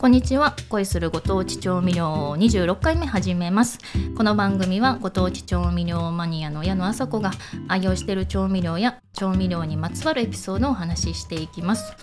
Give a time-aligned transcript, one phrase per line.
[0.00, 0.56] こんにちは。
[0.70, 3.78] 恋するご当地調味料26回目始めます。
[4.16, 7.32] この番組はご当地調味料マニアの矢野麻子が
[7.68, 11.94] 愛用している調味料や調味料にまつわるエピソードをお話ししていきます。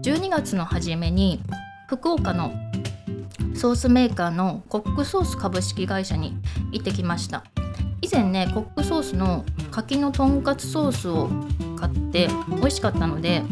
[0.00, 1.42] 12月の初めに
[1.86, 2.54] 福岡の
[3.54, 6.38] ソースメーカーのコックソース株式会社に
[6.72, 7.44] 行ってきました。
[8.00, 11.28] 以前ねコックソースの柿のとんかつソースを
[11.76, 13.42] 買って美味しかったので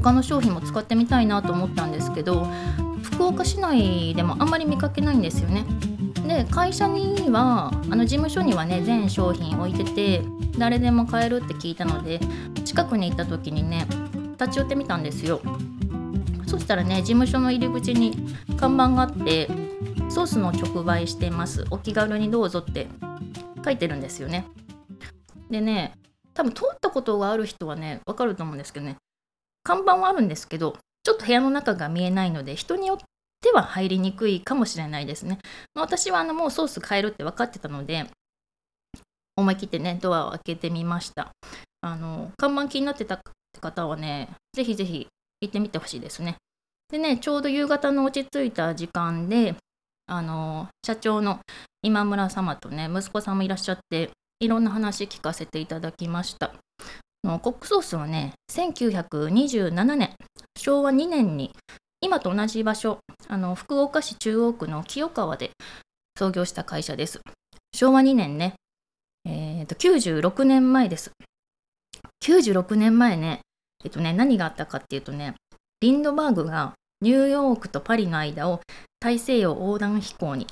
[0.00, 2.46] 他の商品も使ってみたいなと思ったんですけど
[3.02, 5.64] 福岡市内でもあんまり見かけないんですよね。
[6.26, 10.22] で会社にはあの事務所にはね全商品置いてて
[10.58, 12.20] 誰でも買えるって聞いたので
[12.64, 13.86] 近くに行った時にね
[14.38, 15.40] 立ち寄ってみたんですよ。
[16.46, 18.16] そしたらね事務所の入り口に
[18.56, 19.48] 看板があって
[20.08, 22.88] ソースの直売してますお気軽にどうぞって
[23.64, 24.46] 書いてるんですよね。
[25.50, 25.94] でね
[26.34, 28.96] 多分通ったことがある人はねわかると思うんですけどね
[29.62, 32.98] 看板はあるんですけど、ちょっと部屋の中が見えないので、人によっ
[33.40, 35.38] ては入りにくいかもしれないですね。
[35.74, 38.06] 私はあのもうソース変えるって分かってたので、
[39.36, 41.30] 思い切ってね、ドアを開けてみました。
[41.80, 43.18] あの、看板気になってたっ
[43.52, 45.06] て方はね、ぜひぜひ
[45.40, 46.36] 行ってみてほしいですね。
[46.90, 49.54] でね、ちょうど夕方の落ち着いた時間で、
[50.06, 51.40] あの、社長の
[51.82, 56.54] 今村様とね、息子さんもいらっしゃって、いろんな話聞かせていただきました。
[57.22, 60.14] コックソースはね、1927年、
[60.56, 61.52] 昭和2年に、
[62.00, 65.50] 今と同じ場所、あの福岡市中央区の清川で
[66.16, 67.20] 創業した会社です。
[67.74, 68.54] 昭和2年ね、
[69.26, 71.10] えーと、96年前です。
[72.24, 73.40] 96年前ね、
[73.84, 75.34] えっとね、何があったかっていうとね、
[75.80, 78.60] リンドバーグがニューヨークとパリの間を
[79.00, 80.46] 大西洋横断飛行に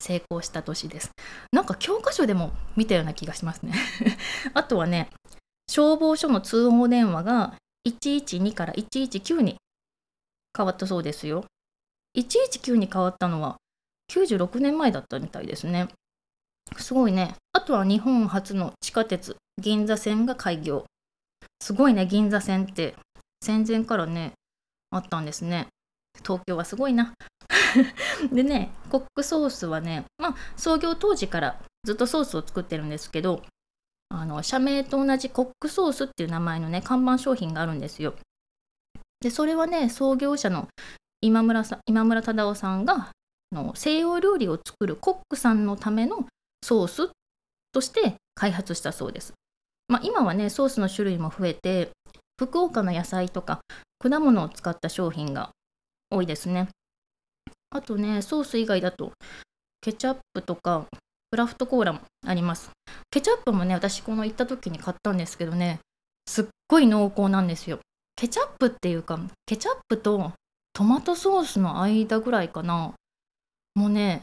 [0.00, 1.10] 成功した年です。
[1.52, 3.74] なんか教科書でも見たような気がしますね。
[4.54, 5.10] あとはね、
[5.68, 7.54] 消防署の通報電話が
[7.88, 9.56] 112から119に
[10.56, 11.44] 変わったそうですよ。
[12.16, 13.56] 119に変わったのは
[14.12, 15.88] 96年前だったみたいですね。
[16.78, 17.34] すごいね。
[17.52, 20.84] あとは日本初の地下鉄銀座線が開業。
[21.60, 22.94] すごいね、銀座線って
[23.42, 24.32] 戦前からね、
[24.90, 25.68] あったんですね。
[26.22, 27.12] 東京はすごいな。
[28.32, 33.42] でね、コックソースはね、まあ、創業当時からずっとソースを作ってるんですけど、
[34.08, 38.14] あの社名と同じコックソースっていう名前のね看板商品があるんですよ。
[39.20, 40.68] でそれはね創業者の
[41.20, 43.10] 今村さ今村忠夫さんが
[43.52, 46.26] の西洋料理を作るコックさんのための
[46.62, 47.10] ソース
[47.72, 49.32] として開発したそうです。
[49.88, 51.90] まあ、今はねソースの種類も増えて
[52.38, 53.60] 福岡の野菜とか
[53.98, 55.50] 果物を使った商品が
[56.10, 56.68] 多いですね。
[57.70, 59.12] あとねソース以外だと
[59.80, 60.86] ケチャップとか
[61.34, 62.70] クラフトコーラもあります。
[63.10, 65.80] ケチャップもね、私この行った時に買ったんですけどね、
[66.28, 67.80] すっごい濃厚なんですよ。
[68.14, 70.30] ケチャップっていうか、ケチャップと
[70.74, 72.94] トマトソースの間ぐらいかな。
[73.74, 74.22] もうね、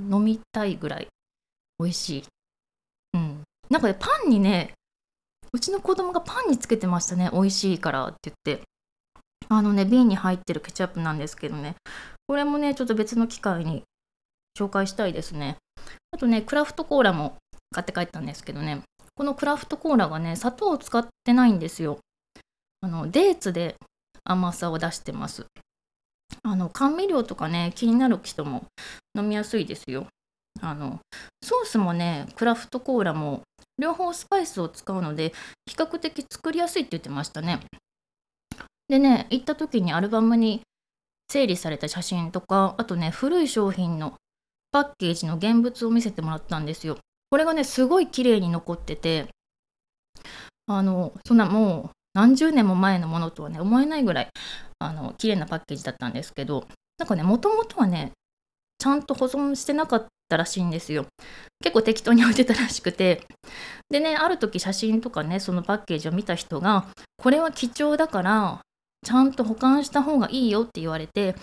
[0.00, 1.06] 飲みたいぐらい
[1.78, 2.24] 美味しい。
[3.14, 3.44] うん。
[3.70, 4.72] なんかね、パンにね、
[5.52, 7.30] うちの子供がパンにつけてましたね。
[7.32, 8.64] 美味しいからって言って。
[9.48, 11.76] あのね、瓶に入ってるケチャップなんですけどね。
[12.26, 13.84] これもね、ちょっと別の機会に
[14.58, 15.56] 紹介したいですね。
[16.12, 17.36] あとね、クラフトコーラも
[17.72, 18.82] 買って帰ったんですけどね、
[19.14, 21.98] このクラフトコーラがね、砂糖を使ってないんですよ。
[22.80, 23.76] あのデーツで
[24.24, 25.46] 甘さを出してます。
[26.42, 28.64] あの甘味料とかね、気になる人も
[29.14, 30.06] 飲みやすいですよ。
[30.60, 30.98] あの
[31.42, 33.42] ソースもね、クラフトコーラも
[33.78, 35.32] 両方スパイスを使うので、
[35.66, 37.60] 比較的作りやすいって言ってましたね。
[38.88, 40.62] でね、行った時にアルバムに
[41.30, 44.14] 整理された写真とか、あとね、古い商品の
[44.72, 46.96] パッケージの現物を見せてもらったんですよ。
[47.30, 49.28] これがね、すごい綺麗に残ってて、
[50.66, 54.28] あの、そんなもう何十年も前のものとはね、思えないぐらい、
[54.78, 56.66] あの、綺麗なパッケージだったんですけど、
[56.98, 58.12] なんかね、もともとはね、
[58.78, 61.06] ちゃんと保存してなかったらしいんですよ。
[61.62, 63.26] 結構適当に置いてたらしくて。
[63.90, 66.86] でね、ある時写真とかね、そのパッケージを見た人が、
[67.18, 68.60] これは貴重だから、
[69.04, 71.34] ちゃんと保管した方がいいよって言われて、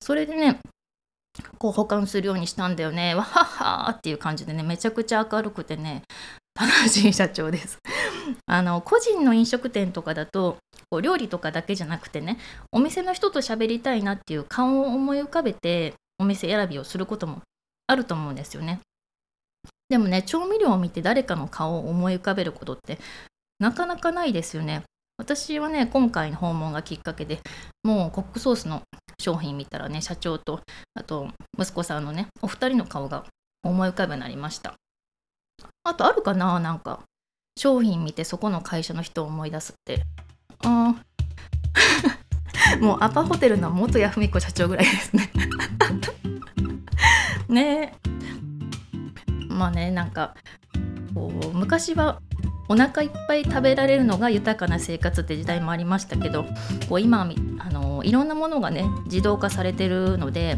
[0.00, 0.60] それでね、
[1.58, 3.14] こう保管するようにしたんだよね。
[3.16, 6.02] わははっていう感じでね、めちゃくちゃ明るくてね、
[6.54, 7.78] 楽しい社長です。
[8.46, 10.58] あの個人の飲食店とかだと
[10.90, 12.38] こう料理とかだけじゃなくてね
[12.72, 17.42] お店の人と喋りたいなっていう顔を思い浮かべてお店選びをすることも
[17.86, 18.80] あると思うんですよね。
[19.88, 22.98] でもね調味料を見て誰かの顔を思い浮かべることって
[23.58, 24.82] なかなかないですよね。
[25.16, 27.40] 私はね今回の訪問がきっかけで
[27.82, 28.82] もうコックソースの
[29.24, 30.60] 商品見たらね社長と
[30.94, 31.28] あと
[31.58, 33.24] 息子さんのねお二人の顔が
[33.62, 34.74] 思い浮かぶようになりました。
[35.82, 37.00] あとあるかななんか
[37.58, 40.02] 商品見てそこの会社の人を思い出すって。
[40.62, 40.94] あ
[42.82, 45.30] もうアパホテルの元谷文子社長ぐらいですね。
[47.48, 47.94] ね。
[49.48, 50.34] えまあねなんか
[51.14, 52.20] こう昔は
[52.68, 56.44] お腹いっぱい食べられるのが豊かな生活って時代もありましたけど
[56.88, 57.28] こう今
[57.58, 60.56] あのいろんなものがね自動化されてるので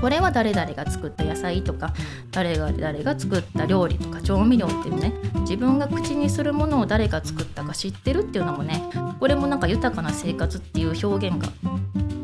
[0.00, 1.92] これは誰々が作った野菜とか
[2.30, 8.80] 誰が誰が作った料理とか調味料っていうね自分が口にするものを誰が作ったか知ってるっていうのもね
[9.18, 11.48] これもなんか豊かな生活っていう表現が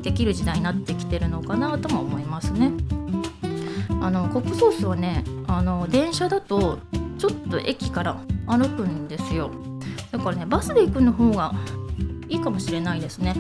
[0.03, 2.73] できる時代になってきてるのかなとも思いますね。
[4.03, 6.79] あのコップソースはねあの電車だと
[7.25, 9.51] ちょっと駅から歩くんですよ。
[10.11, 11.55] だからねバスで行くの方が
[12.29, 13.35] いいかもしれないですね。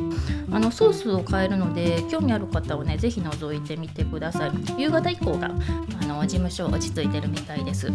[0.50, 4.52] あのソースを変えるので興味ある方はね是非覗いてみてください。
[4.78, 5.50] 夕方以降が
[6.02, 7.92] あの事務所落ち着いてるみたいです。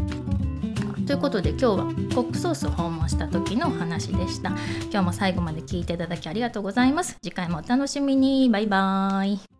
[1.08, 1.76] ということで今日は
[2.14, 4.50] コックソースを訪問した時のお話でした。
[4.92, 7.18] 今日も最後まで聞いていただきありがとうございます。
[7.24, 8.48] 次回もお楽しみに。
[8.52, 9.59] バイバーイ。